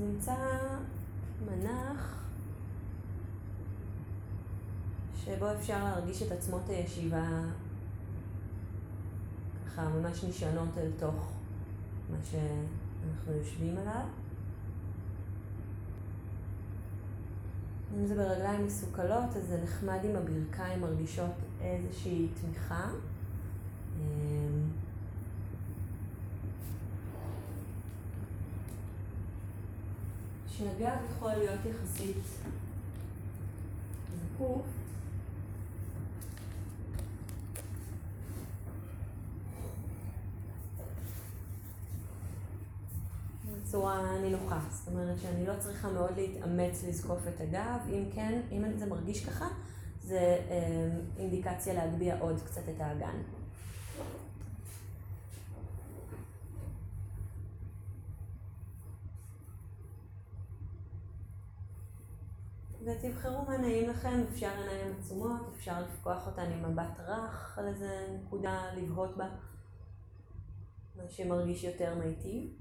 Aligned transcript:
נמצא 0.00 0.34
מנח 1.46 2.24
שבו 5.16 5.52
אפשר 5.52 5.84
להרגיש 5.84 6.22
את 6.22 6.32
עצמות 6.32 6.68
הישיבה 6.68 7.28
ככה 9.66 9.88
ממש 9.88 10.24
נשענות 10.24 10.78
אל 10.78 10.90
תוך 10.98 11.32
מה 12.10 12.16
שאנחנו 12.22 13.32
יושבים 13.32 13.76
עליו. 13.76 14.04
אם 17.98 18.06
זה 18.06 18.14
ברגליים 18.14 18.66
מסוכלות, 18.66 19.36
אז 19.36 19.46
זה 19.48 19.60
נחמד 19.62 19.98
אם 20.04 20.16
הברכיים 20.16 20.80
מרגישות 20.80 21.32
איזושהי 21.60 22.28
תמיכה. 22.40 22.90
שהגב 30.60 30.96
יכול 31.16 31.32
להיות 31.32 31.60
יחסית 31.64 32.16
זקוף. 34.34 34.62
בצורה 43.62 44.18
נינוחה. 44.22 44.60
זאת 44.70 44.88
אומרת 44.88 45.18
שאני 45.20 45.46
לא 45.46 45.52
צריכה 45.58 45.90
מאוד 45.90 46.16
להתאמץ 46.16 46.84
לזקוף 46.88 47.28
את 47.28 47.40
הגב, 47.40 47.78
אם 47.88 48.04
כן, 48.14 48.40
אם 48.52 48.78
זה 48.78 48.86
מרגיש 48.86 49.26
ככה, 49.26 49.46
זה 50.02 50.38
אמ, 50.50 51.00
אינדיקציה 51.18 51.74
להגביה 51.74 52.18
עוד 52.20 52.40
קצת 52.46 52.62
את 52.76 52.80
האגן. 52.80 53.16
ותבחרו 62.84 63.44
מה 63.44 63.58
נעים 63.58 63.90
לכם, 63.90 64.24
אפשר 64.32 64.50
עיניים 64.58 64.96
עצומות, 64.98 65.40
אפשר 65.56 65.82
לפקוח 65.82 66.26
אותן 66.26 66.52
עם 66.52 66.72
מבט 66.72 67.00
רך 67.00 67.58
על 67.58 67.68
איזה 67.68 68.06
נקודה 68.20 68.74
לבהות 68.76 69.16
בה, 69.16 69.28
מה 70.96 71.02
שמרגיש 71.08 71.64
יותר 71.64 71.94
מיטיב. 71.94 72.60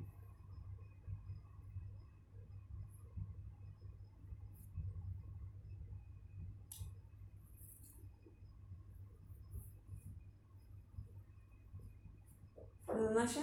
ממש 12.88 13.38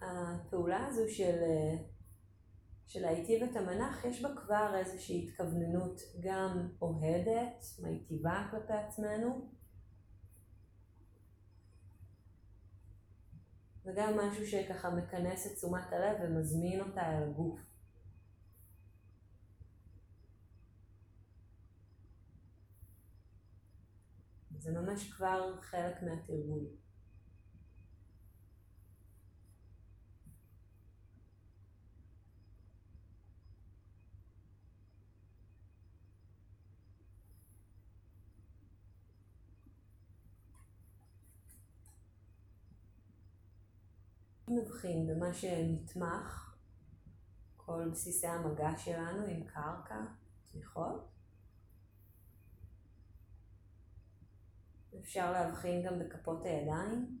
הפעולה 0.00 0.86
הזו 0.86 1.02
של, 1.08 1.36
של 2.86 3.00
להיטיב 3.00 3.42
את 3.42 3.56
המנח, 3.56 4.04
יש 4.04 4.22
בה 4.22 4.28
כבר 4.36 4.74
איזושהי 4.78 5.24
התכווננות 5.24 6.00
גם 6.20 6.68
אוהדת, 6.82 7.64
מיטיבה 7.82 8.48
כלפי 8.50 8.72
עצמנו, 8.72 9.50
וגם 13.84 14.18
משהו 14.18 14.46
שככה 14.46 14.90
מכנס 14.90 15.46
את 15.46 15.52
תשומת 15.52 15.92
הלב 15.92 16.16
ומזמין 16.22 16.80
אותה 16.80 17.00
אל 17.00 17.22
הגוף. 17.22 17.60
זה 24.58 24.72
ממש 24.72 25.12
כבר 25.12 25.60
חלק 25.62 26.02
מהתרגול. 26.02 26.85
נבחין 44.48 45.06
במה 45.06 45.34
שנתמך, 45.34 46.56
כל 47.56 47.88
בסיסי 47.92 48.26
המגע 48.26 48.76
שלנו 48.78 49.26
עם 49.26 49.44
קרקע, 49.46 50.00
תמיכות. 50.52 51.08
אפשר 55.00 55.32
להבחין 55.32 55.82
גם 55.86 55.98
בכפות 55.98 56.44
הידיים. 56.44 57.18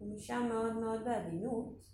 ומשם 0.00 0.46
מאוד 0.48 0.72
מאוד 0.72 1.04
בעדינות 1.04 1.84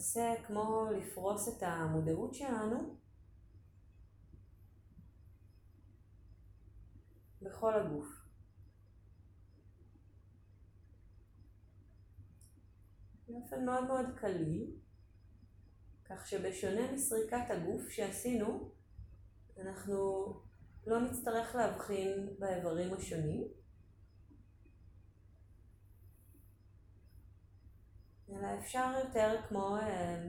ננסה 0.00 0.34
כמו 0.46 0.86
לפרוס 0.96 1.48
את 1.48 1.62
המודעות 1.62 2.34
שלנו. 2.34 2.96
בכל 7.42 7.74
הגוף. 7.74 8.06
באופן 13.28 13.64
מאוד 13.64 13.84
מאוד 13.84 14.06
קליל, 14.16 14.70
כך 16.04 16.26
שבשונה 16.26 16.92
מסריקת 16.92 17.50
הגוף 17.50 17.88
שעשינו, 17.88 18.72
אנחנו 19.58 20.32
לא 20.86 21.00
נצטרך 21.00 21.54
להבחין 21.54 22.36
באיברים 22.38 22.94
השונים, 22.94 23.48
אלא 28.32 28.48
אפשר 28.58 28.92
יותר 29.04 29.40
כמו 29.48 29.76
אה, 29.76 30.28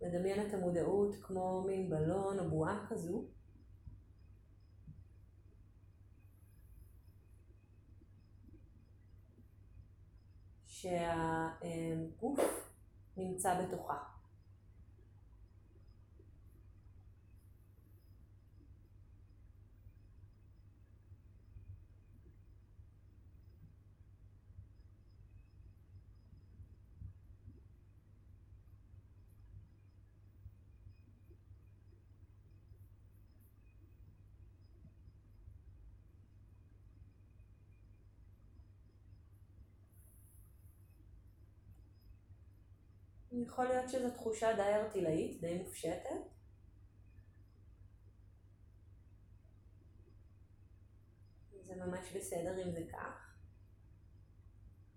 לדמיין 0.00 0.46
את 0.46 0.54
המודעות 0.54 1.14
כמו 1.22 1.64
מין 1.66 1.90
בלון 1.90 2.38
או 2.38 2.50
בועה 2.50 2.86
כזו. 2.88 3.24
שהגוף 10.66 12.40
נמצא 13.16 13.62
בתוכה. 13.62 14.11
יכול 43.32 43.64
להיות 43.64 43.88
שזו 43.88 44.10
תחושה 44.10 44.56
די 44.56 44.62
ארטילאית, 44.62 45.40
די 45.40 45.58
מופשטת. 45.58 46.10
זה 51.62 51.76
ממש 51.76 52.16
בסדר 52.16 52.62
אם 52.62 52.72
זה 52.72 52.80
כך. 52.92 53.34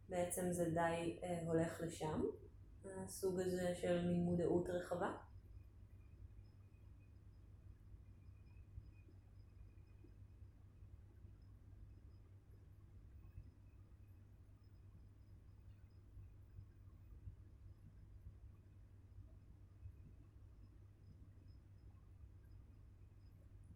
בעצם 0.09 0.51
זה 0.51 0.69
די 0.69 1.19
אה, 1.23 1.41
הולך 1.45 1.81
לשם, 1.81 2.21
הסוג 2.85 3.39
הזה 3.39 3.75
של 3.75 4.05
מין 4.07 4.23
מודעות 4.23 4.69
רחבה. 4.69 5.11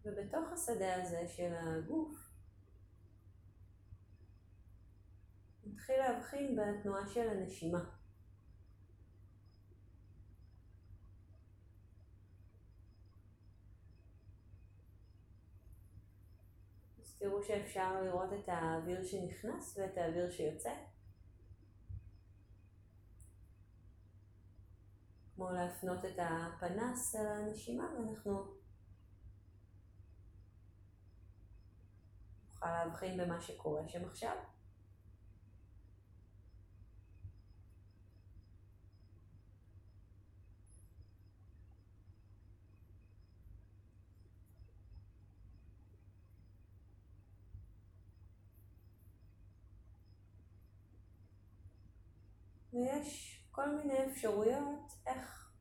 ובתוך 0.10 0.52
השדה 0.54 1.04
הזה 1.04 1.28
של 1.28 1.54
הגוף, 1.56 2.30
נתחיל 5.66 5.96
להבחין 5.98 6.56
בתנועה 6.56 7.08
של 7.08 7.30
הנשימה. 7.30 7.84
אז 17.02 17.16
תראו 17.20 17.44
שאפשר 17.44 18.02
לראות 18.04 18.34
את 18.34 18.50
האוויר 18.50 19.04
שנכנס 19.04 19.78
ואת 19.78 19.98
האוויר 19.98 20.30
שיוצא. 20.32 20.74
כמו 25.36 25.52
להפנות 25.52 26.06
את 26.06 26.20
הפנס 26.20 27.16
אל 27.16 27.28
הנשימה 27.28 27.94
ואנחנו 27.94 28.59
נוכל 32.70 32.86
להבחין 32.86 33.18
במה 33.18 33.42
שקורה 33.42 33.88
שם 33.88 34.06
עכשיו. 34.06 34.36
ויש 52.74 53.44
כל 53.52 53.76
מיני 53.76 54.06
אפשרויות 54.06 54.92
איך, 55.08 55.52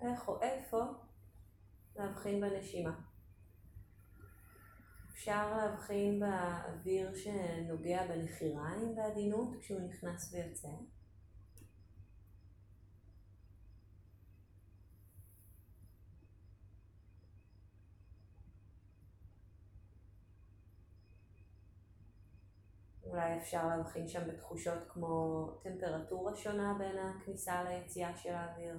איך 0.00 0.28
או 0.28 0.42
איפה 0.42 0.82
להבחין 1.96 2.40
בנשימה. 2.40 3.11
אפשר 5.22 5.56
להבחין 5.56 6.20
באוויר 6.20 7.14
שנוגע 7.14 8.06
בנחיריים 8.06 8.94
בעדינות 8.94 9.48
כשהוא 9.60 9.80
נכנס 9.80 10.32
ויוצא. 10.32 10.68
אולי 23.04 23.38
אפשר 23.38 23.68
להבחין 23.68 24.08
שם 24.08 24.28
בתחושות 24.28 24.78
כמו 24.88 25.46
טמפרטורה 25.62 26.36
שונה 26.36 26.74
בין 26.78 26.98
הכניסה 26.98 27.62
ליציאה 27.62 28.16
של 28.16 28.34
האוויר. 28.34 28.78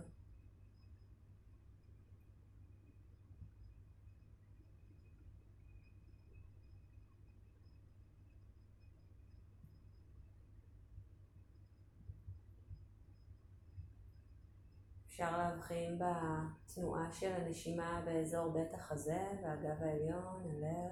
אפשר 15.14 15.38
להבחין 15.38 16.00
בתנועה 16.00 17.12
של 17.12 17.32
הנשימה 17.32 18.02
באזור 18.06 18.52
בית 18.52 18.74
החזה 18.74 19.28
והגב 19.44 19.84
העליון, 19.84 20.44
הלב. 20.46 20.92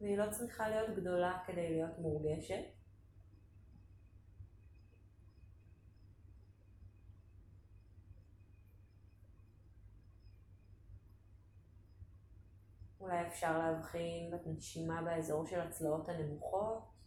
והיא 0.00 0.18
לא 0.18 0.30
צריכה 0.30 0.68
להיות 0.68 0.96
גדולה 0.96 1.42
כדי 1.46 1.70
להיות 1.70 1.98
מורגשת. 1.98 2.64
אולי 13.00 13.26
אפשר 13.26 13.58
להבחין 13.58 14.30
בנשימה 14.30 15.02
באזור 15.02 15.46
של 15.46 15.60
הצלעות 15.60 16.08
הנמוכות. 16.08 16.97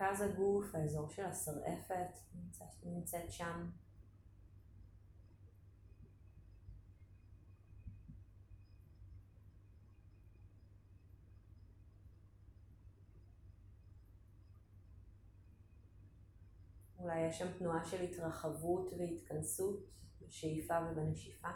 מרכז 0.00 0.20
הגוף, 0.20 0.74
האזור 0.74 1.08
של 1.08 1.24
השרעפת, 1.24 2.18
נמצאת 2.84 3.32
שם. 3.32 3.70
אולי 16.98 17.20
יש 17.20 17.38
שם 17.38 17.58
תנועה 17.58 17.84
של 17.84 18.02
התרחבות 18.02 18.92
והתכנסות 18.98 19.84
בשאיפה 20.20 20.74
ובנשיפה. 20.90 21.48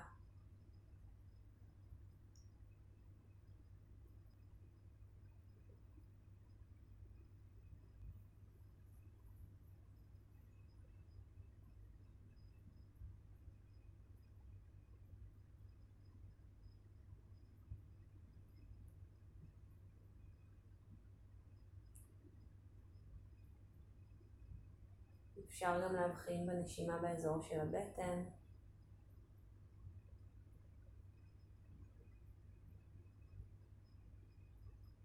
אפשר 25.63 25.81
גם 25.85 25.95
להבחין 25.95 26.47
בנשימה 26.47 26.99
באזור 26.99 27.43
של 27.43 27.61
הבטן. 27.61 28.25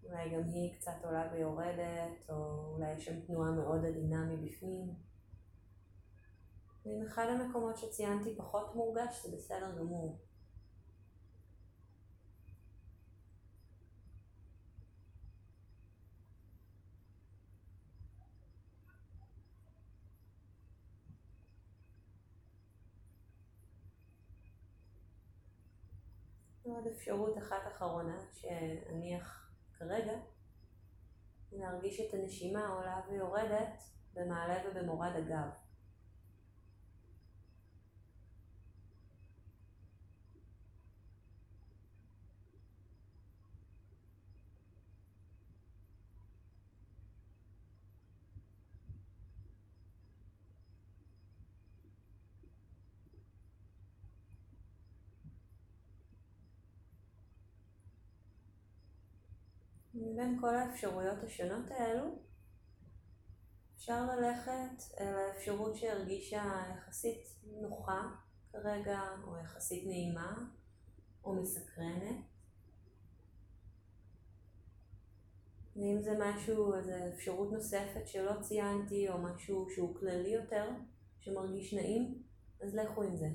אולי 0.03 0.29
גם 0.29 0.43
היא 0.43 0.75
קצת 0.75 0.91
עולה 1.03 1.29
ויורדת, 1.33 2.29
או 2.29 2.35
אולי 2.73 2.93
יש 2.93 3.05
שם 3.05 3.21
תנועה 3.21 3.51
מאוד 3.51 3.85
עדינה 3.85 4.25
מבפנים. 4.25 4.95
ואם 6.85 7.03
אחד 7.07 7.25
המקומות 7.29 7.77
שציינתי 7.77 8.35
פחות 8.37 8.75
מורגש, 8.75 9.25
זה 9.25 9.37
בסדר 9.37 9.77
גמור. 9.77 10.26
עוד 26.75 26.87
אפשרות 26.87 27.37
אחת 27.37 27.67
אחרונה 27.67 28.17
שאניח 28.33 29.51
כרגע, 29.79 30.13
להרגיש 31.51 31.99
את 31.99 32.13
הנשימה 32.13 32.67
עולה 32.67 33.01
ויורדת 33.09 33.83
במעלה 34.13 34.55
ובמורד 34.65 35.11
הגב. 35.15 35.66
מבין 60.11 60.37
כל 60.41 60.55
האפשרויות 60.55 61.23
השונות 61.23 61.71
האלו, 61.71 62.19
אפשר 63.75 64.05
ללכת 64.05 64.99
אל 64.99 65.15
האפשרות 65.15 65.75
שהרגישה 65.75 66.43
יחסית 66.75 67.27
נוחה 67.61 68.01
כרגע, 68.51 69.01
או 69.23 69.37
יחסית 69.37 69.87
נעימה, 69.87 70.35
או 71.23 71.33
מסקרנת. 71.33 72.17
ואם 75.75 76.01
זה 76.01 76.11
משהו, 76.19 76.75
איזו 76.75 76.91
אפשרות 77.13 77.51
נוספת 77.51 78.07
שלא 78.07 78.41
ציינתי, 78.41 79.09
או 79.09 79.17
משהו 79.17 79.67
שהוא 79.69 79.95
כללי 79.95 80.29
יותר, 80.29 80.69
שמרגיש 81.19 81.73
נעים, 81.73 82.23
אז 82.61 82.75
לכו 82.75 83.03
עם 83.03 83.15
זה. 83.15 83.27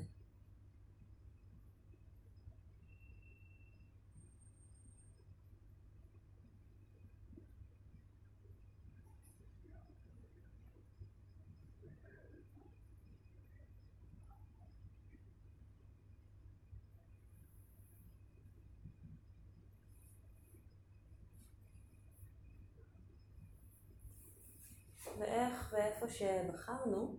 ואיך 25.19 25.73
ואיפה 25.73 26.09
שבחרנו, 26.09 27.17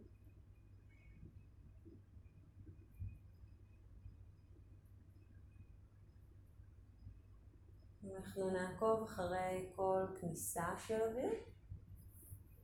אנחנו 8.16 8.50
נעקוב 8.50 9.04
אחרי 9.04 9.72
כל 9.76 10.06
כניסה 10.20 10.66
של 10.78 11.02
אוויר 11.02 11.34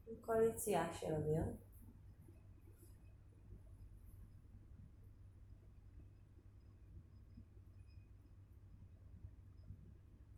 וכל 0.08 0.36
יציאה 0.50 0.94
של 0.94 1.14
אוויר. 1.14 1.44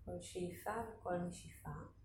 כל 0.05 0.21
שאיפה 0.21 0.71
וכל 0.99 1.17
נשיפה. 1.17 2.00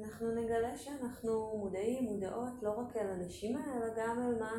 אנחנו 0.00 0.34
נגלה 0.34 0.76
שאנחנו 0.76 1.58
מודעים, 1.58 2.04
מודעות, 2.04 2.62
לא 2.62 2.70
רק 2.70 2.96
אל 2.96 3.10
הנשימה, 3.10 3.76
אלא 3.76 3.86
גם 3.96 4.18
אל 4.18 4.38
מה 4.40 4.52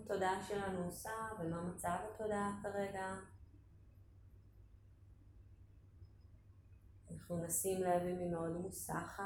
התודעה 0.00 0.42
שלנו 0.42 0.84
עושה 0.84 1.10
ומה 1.40 1.62
מצב 1.62 1.96
התודעה 2.14 2.60
כרגע. 2.62 3.14
אנחנו 7.10 7.44
נשים 7.44 7.82
לב 7.82 8.02
אם 8.02 8.18
היא 8.18 8.30
מאוד 8.30 8.56
מוסחת, 8.56 9.22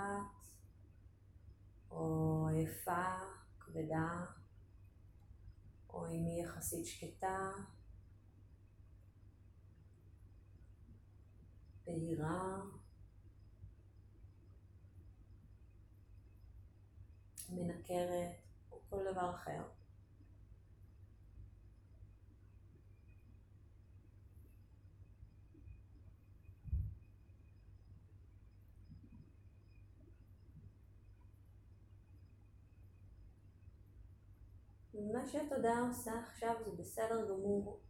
או 1.90 2.46
עייפה, 2.48 3.04
כבדה, 3.60 4.24
או 5.90 6.06
אם 6.06 6.24
היא 6.26 6.44
יחסית 6.44 6.86
שקטה, 6.86 7.50
בהירה. 11.86 12.75
מנקרת 17.50 18.36
או 18.72 18.80
כל 18.90 19.04
דבר 19.12 19.30
אחר. 19.34 19.62
מה 35.12 35.26
שהתודעה 35.26 35.88
עושה 35.88 36.12
עכשיו 36.20 36.54
זה 36.64 36.70
בסדר 36.70 37.28
גמור. 37.28 37.80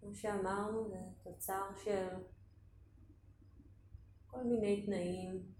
כמו 0.00 0.14
שאמרנו, 0.14 0.88
זה 0.88 0.96
תוצר 1.22 1.62
של 1.84 2.08
כל 4.26 4.44
מיני 4.44 4.86
תנאים 4.86 5.52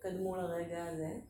שקדמו 0.00 0.36
לרגע 0.36 0.86
הזה. 0.86 1.20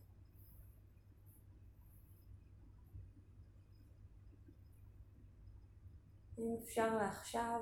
אם 6.39 6.57
אפשר 6.65 6.97
לעכשיו 6.97 7.61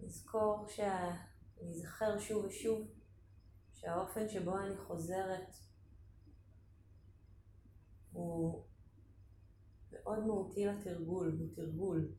לזכור, 0.00 0.66
שה... 0.68 1.16
להיזכר 1.60 2.18
שוב 2.18 2.44
ושוב 2.44 2.88
שהאופן 3.74 4.28
שבו 4.28 4.58
אני 4.58 4.76
חוזרת 4.76 5.54
הוא 8.12 8.64
מאוד 9.92 10.18
מהותי 10.18 10.66
לתרגול, 10.66 11.36
הוא 11.40 11.54
תרגול. 11.54 12.12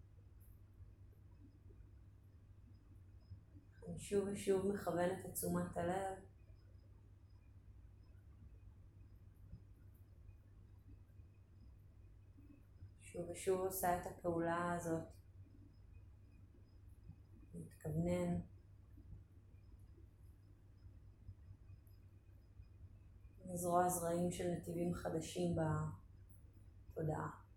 שוב 4.00 4.28
ושוב 4.34 4.68
מכוונת 4.68 5.26
את 5.26 5.34
תשומת 5.34 5.78
הלב. 5.78 6.18
שוב 13.02 13.30
ושוב 13.30 13.60
עושה 13.60 14.02
את 14.02 14.06
הפעולה 14.08 14.74
הזאת. 14.74 15.04
מתכוונן. 17.54 18.40
לזרוע 23.46 23.90
זרעים 23.90 24.32
של 24.32 24.52
נתיבים 24.52 24.94
חדשים 24.94 25.56
בתודעה. 26.92 27.49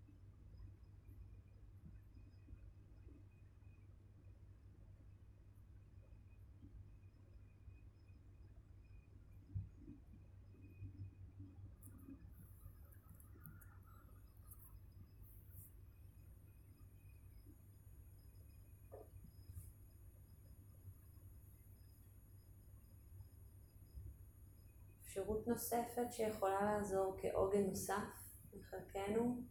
אפשרות 25.12 25.46
נוספת 25.46 26.12
שיכולה 26.12 26.64
לעזור 26.64 27.16
כעוגן 27.22 27.62
נוסף 27.62 28.34
לחלקנו 28.52 29.42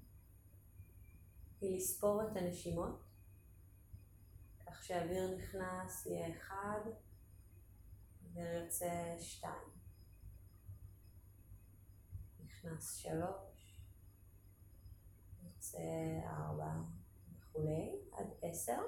היא 1.62 1.78
לספור 1.78 2.22
את 2.22 2.38
הנשימות, 2.38 3.04
כך 4.66 4.84
שהאוויר 4.84 5.38
נכנס 5.38 6.06
יהיה 6.06 6.38
אחד 6.38 6.80
ויוצא 8.34 9.16
שתיים. 9.20 9.70
נכנס 12.46 12.96
שלוש, 12.96 13.82
יוצא 15.44 15.80
ארבע 16.26 16.74
וכולי, 17.34 18.02
עד 18.12 18.28
עשר. 18.42 18.82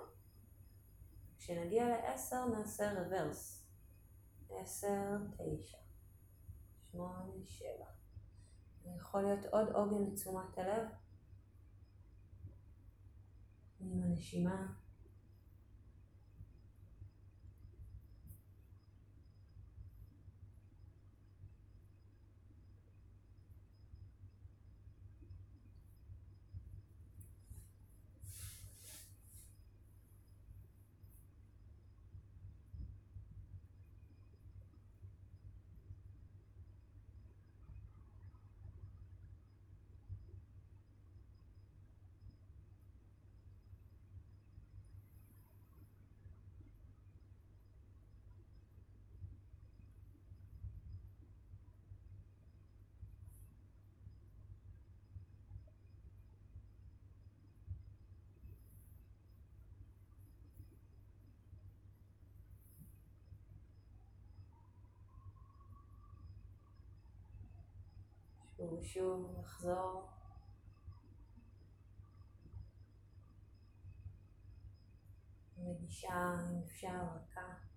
כשנגיע 1.37 1.87
לעשר 1.87 2.45
נעשה 2.45 2.93
רוורס. 2.93 3.65
עשר, 4.49 5.17
תשע. 5.37 5.82
שמונה, 6.93 7.45
שבע. 7.45 7.85
זה 8.83 8.89
יכול 8.89 9.21
להיות 9.21 9.45
עוד 9.45 9.69
עוגן 9.69 10.03
לתשומת 10.11 10.57
הלב 10.57 10.87
עם 13.79 14.03
הנשימה. 14.03 14.73
ושוב 68.71 69.35
נחזור. 69.39 70.09
נגישה, 75.57 76.33
אם 76.51 76.61
אפשר, 76.63 77.01
רכה. 77.15 77.72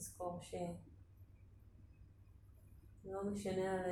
לזכור 0.00 0.40
שלא 3.02 3.24
משנה 3.24 3.72
על 3.72 3.90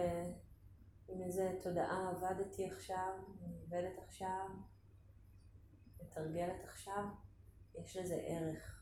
עם 1.08 1.22
איזה 1.22 1.58
תודעה 1.62 2.10
עבדתי 2.10 2.70
עכשיו, 2.70 3.12
עובדת 3.62 3.98
עכשיו, 4.06 4.48
מתרגלת 6.02 6.64
עכשיו, 6.64 7.04
יש 7.74 7.96
לזה 7.96 8.14
ערך. 8.14 8.77